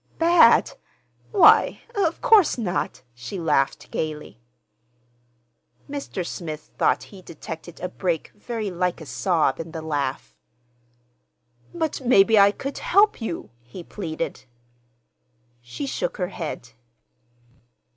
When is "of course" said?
1.93-2.57